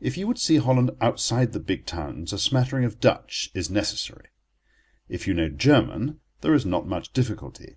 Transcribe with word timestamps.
If 0.00 0.16
you 0.16 0.26
would 0.26 0.40
see 0.40 0.56
Holland 0.56 0.90
outside 1.00 1.52
the 1.52 1.60
big 1.60 1.86
towns 1.86 2.32
a 2.32 2.40
smattering 2.40 2.84
of 2.84 2.98
Dutch 2.98 3.52
is 3.54 3.70
necessary. 3.70 4.30
If 5.08 5.28
you 5.28 5.32
know 5.34 5.48
German 5.48 6.18
there 6.40 6.54
is 6.54 6.66
not 6.66 6.88
much 6.88 7.12
difficulty. 7.12 7.76